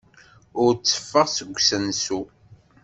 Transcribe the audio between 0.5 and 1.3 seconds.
Ur tteffeɣ